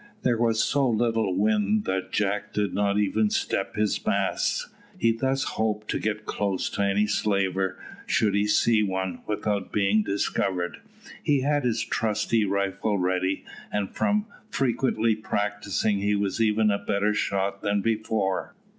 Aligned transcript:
There 0.23 0.39
was 0.41 0.63
so 0.63 0.89
little 0.89 1.37
wind 1.37 1.85
that 1.85 2.11
Jack 2.11 2.53
did 2.53 2.73
not 2.73 2.97
even 2.97 3.29
step 3.29 3.75
his 3.75 4.03
masts. 4.03 4.67
He 4.97 5.11
thus 5.11 5.43
hoped 5.43 5.89
to 5.91 5.99
get 5.99 6.25
close 6.25 6.71
to 6.71 6.81
any 6.81 7.05
slaver, 7.05 7.77
should 8.07 8.33
he 8.33 8.47
see 8.47 8.81
one, 8.81 9.21
without 9.27 9.71
being 9.71 10.01
discovered. 10.01 10.77
He 11.21 11.41
had 11.41 11.65
his 11.65 11.81
trusty 11.85 12.45
rifle 12.45 12.97
ready, 12.97 13.45
and 13.71 13.91
from 13.95 14.25
frequently 14.49 15.13
practising 15.15 15.99
he 15.99 16.15
was 16.15 16.41
even 16.41 16.71
a 16.71 16.79
better 16.79 17.13
shot 17.13 17.61
than 17.61 17.81
before. 17.81 18.55